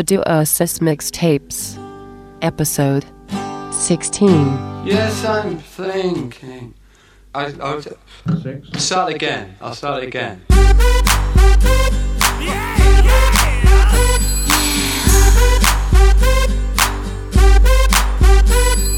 The 0.00 0.16
Duosis 0.16 0.78
Mixtapes, 0.80 1.76
Episode 2.40 3.04
16. 3.70 4.86
Yes, 4.86 5.26
I'm 5.26 5.58
thinking. 5.58 6.72
I, 7.34 7.52
I'll 7.60 7.82
Six. 7.82 8.82
start 8.82 9.12
again. 9.12 9.56
I'll 9.60 9.74
start 9.74 10.02
again. 10.02 10.40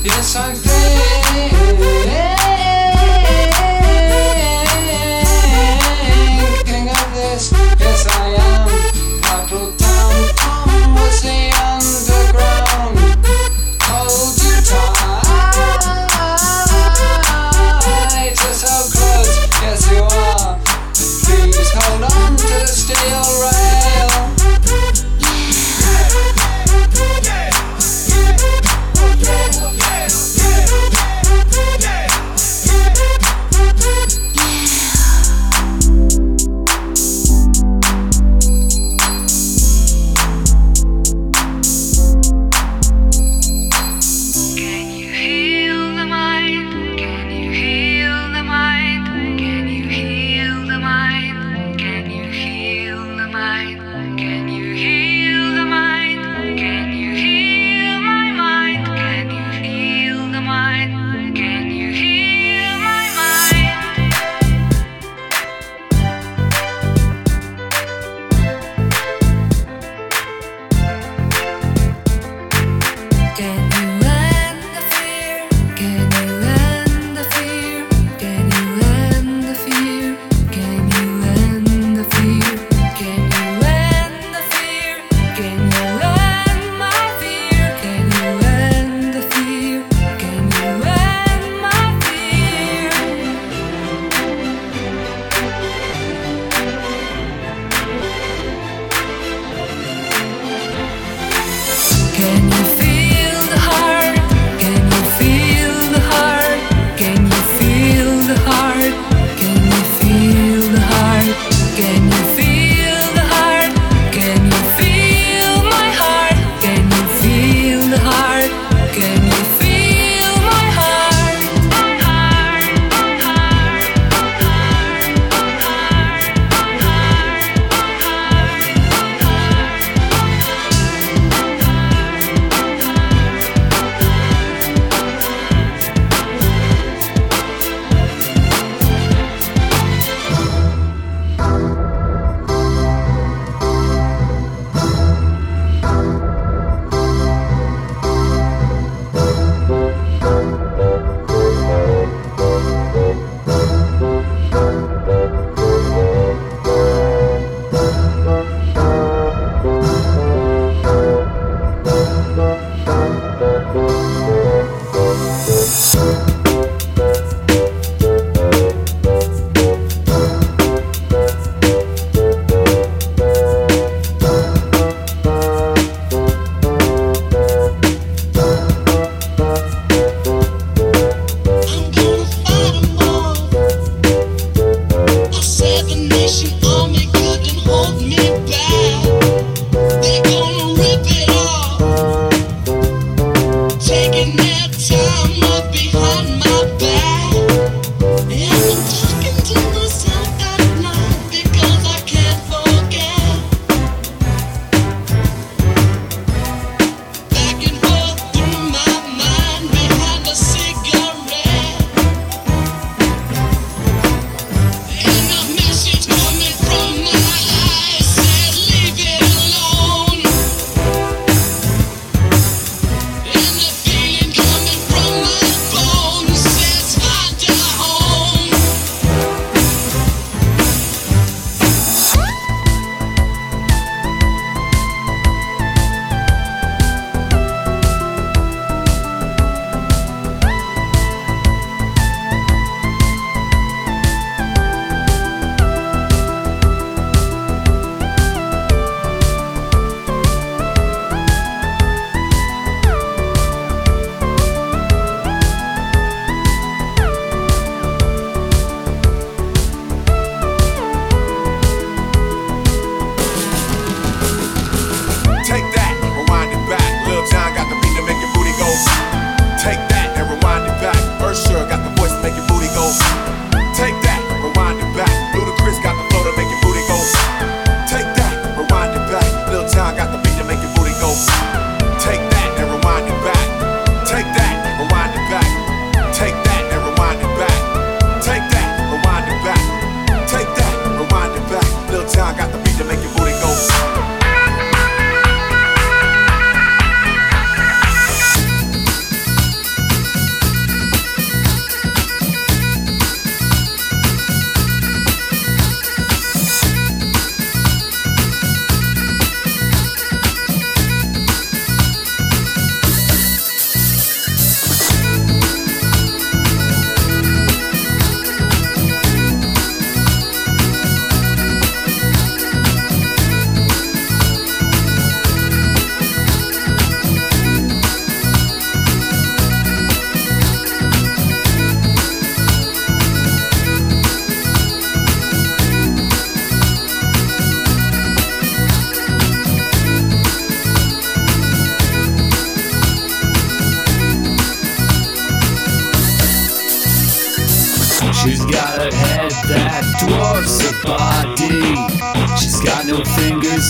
Yes, 0.04 0.36
I'm 0.36 0.54
thinking 6.54 6.88
of 6.90 7.12
this. 7.12 7.50
Yes, 7.80 8.06
I 8.06 8.36
am. 8.38 8.61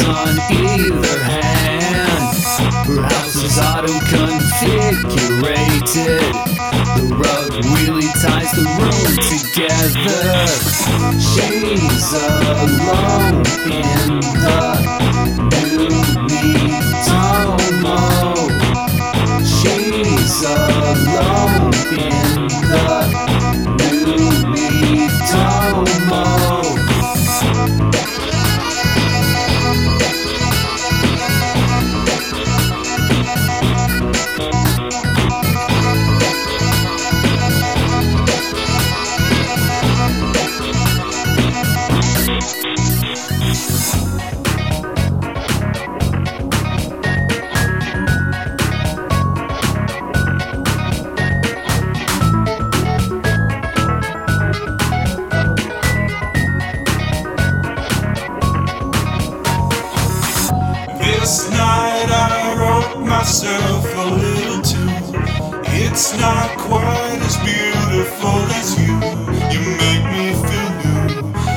On 0.07 0.39
either 0.51 1.19
hand. 1.23 2.37
Her 2.87 3.03
house 3.03 3.37
is 3.37 3.59
auto 3.59 3.99
configurated. 4.11 6.33
The 6.97 7.05
rug 7.15 7.53
really 7.65 8.09
ties 8.21 8.51
the 8.53 8.65
room 8.79 9.17
together. 9.31 10.47
She's 11.19 12.13
alone 12.15 13.43
in 13.67 14.21
the 14.21 15.12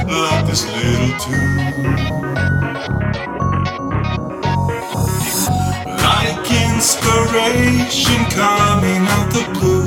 like 0.08 0.46
this 0.46 0.66
little 0.66 1.18
tune. 1.20 1.58
Like 6.06 6.52
inspiration 6.74 8.22
coming 8.32 9.04
out 9.16 9.30
the 9.34 9.44
blue. 9.54 9.86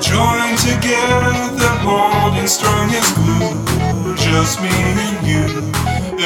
Joined 0.00 0.58
together, 0.58 1.70
holding 1.86 2.46
strong 2.46 2.90
as 2.90 3.12
glue. 3.12 4.14
Just 4.16 4.60
me 4.60 4.68
and 4.68 5.26
you, 5.26 5.72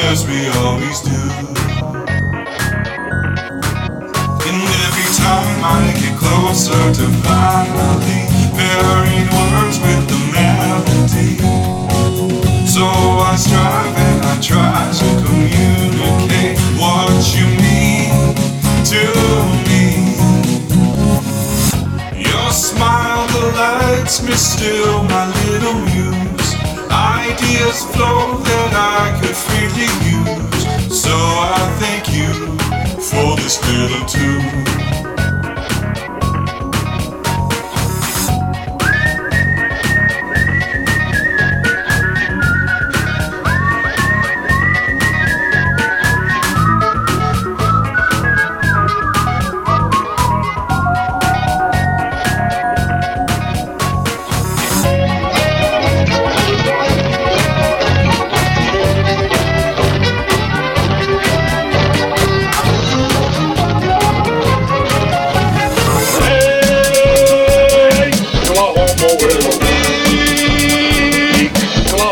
as 0.09 0.25
we 0.27 0.47
always 0.61 1.01
do. 1.01 1.21
And 4.47 4.59
every 4.85 5.09
time 5.15 5.63
I 5.63 5.93
get 5.99 6.17
closer 6.17 6.83
to 6.97 7.05
finally 7.25 8.21
pairing 8.57 9.27
words 9.35 9.77
with 9.79 10.07
the 10.09 10.19
melody. 10.33 10.90
So 12.71 12.85
I 12.85 13.35
strive 13.35 13.97
and 13.97 14.21
I 14.23 14.39
try 14.39 14.91
to 14.99 15.09
communicate 15.27 16.57
what 16.79 17.11
you 17.35 17.43
mean 17.59 18.33
to 18.87 19.01
me. 19.67 20.15
Your 22.15 22.49
smile 22.51 23.27
delights 23.27 24.23
me 24.23 24.31
still, 24.35 25.03
my 25.03 25.27
little 25.43 25.73
muse. 25.91 26.55
Ideas 26.89 27.83
flow 27.91 28.37
that 28.39 28.71
I 28.73 29.19
could 29.19 29.35
freely 29.35 29.91
use. 30.07 30.97
So 30.97 31.11
I 31.11 31.75
thank 31.81 32.07
you 32.15 32.31
for 33.01 33.35
this 33.35 33.59
little 33.67 34.05
tune. 34.05 34.70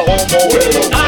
homo, 0.09 0.98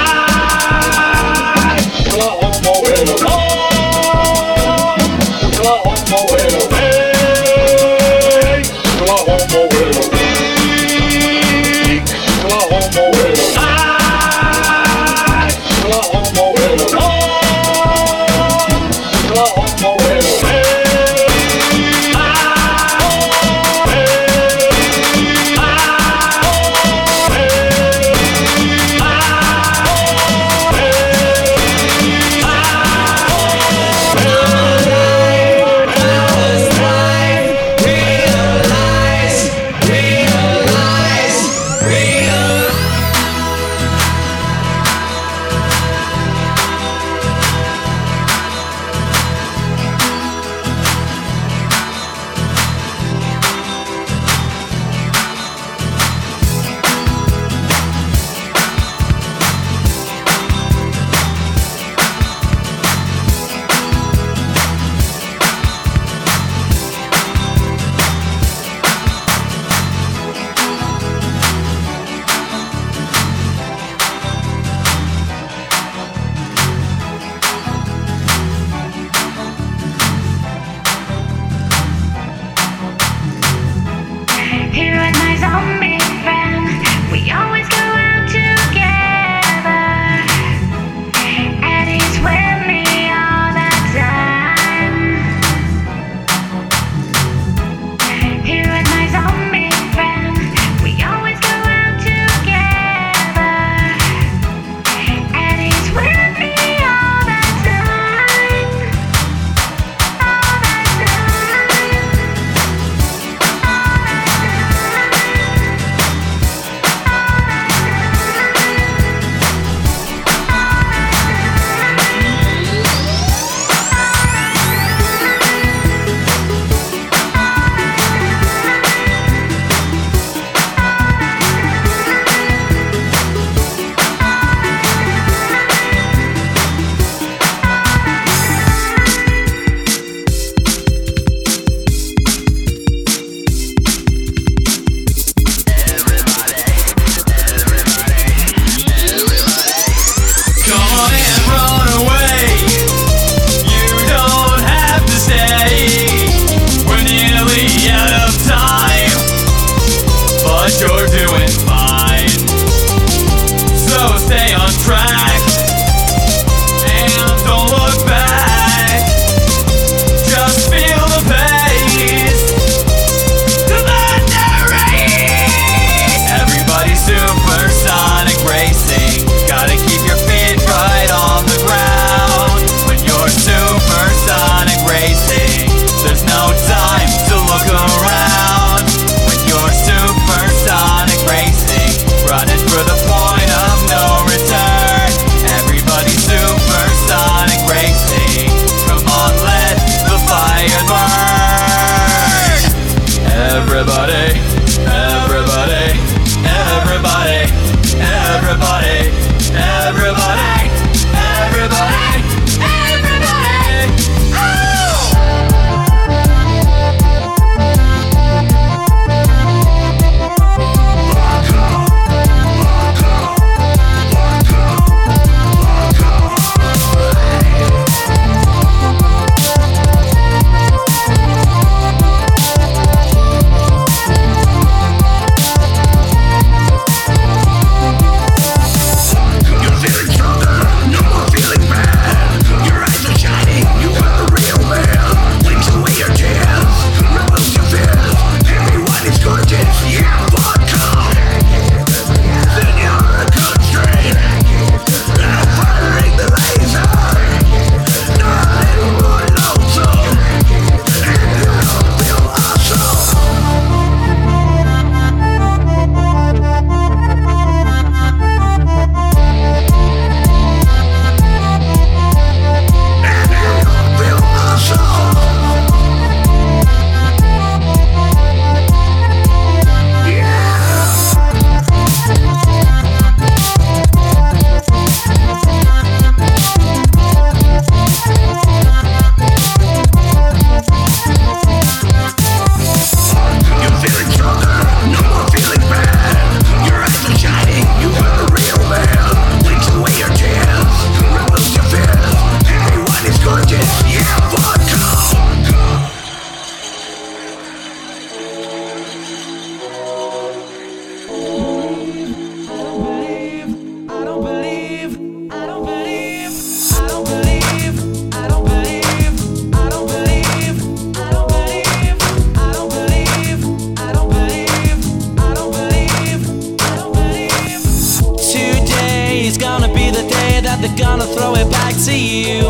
throw 331.15 331.35
it 331.35 331.49
back 331.51 331.75
to 331.85 331.97
you. 331.97 332.41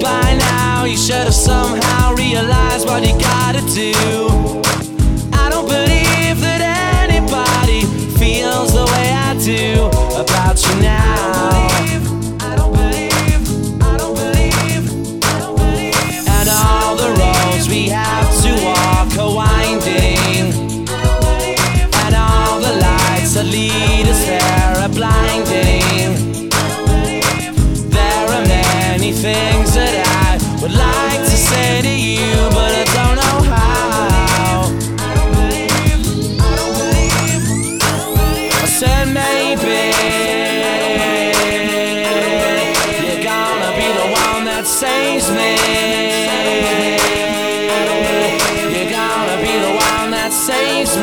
By 0.00 0.36
now, 0.38 0.84
you 0.84 0.96
should 0.96 1.24
have 1.24 1.34
somehow 1.34 2.14
realized 2.14 2.86
what 2.86 3.06
you 3.06 3.18
gotta 3.18 3.62
do. 3.74 4.25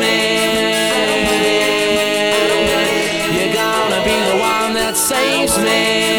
me. 0.04 0.18
You're 3.34 3.54
gonna 3.54 4.00
be 4.10 4.16
the 4.30 4.38
one 4.40 4.74
that 4.74 4.94
saves 4.96 5.56
me. 5.58 6.14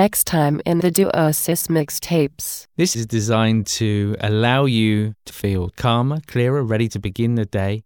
next 0.00 0.24
time 0.24 0.62
in 0.64 0.78
the 0.80 0.90
Duosis 0.90 1.68
mixtapes. 1.68 2.66
This 2.76 2.96
is 2.96 3.04
designed 3.04 3.66
to 3.78 4.16
allow 4.20 4.64
you 4.64 5.14
to 5.26 5.32
feel 5.32 5.68
calmer, 5.76 6.20
clearer, 6.26 6.62
ready 6.62 6.88
to 6.88 6.98
begin 6.98 7.34
the 7.34 7.44
day. 7.44 7.84